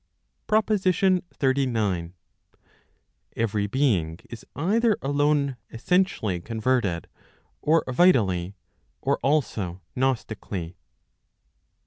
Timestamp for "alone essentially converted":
4.99-7.07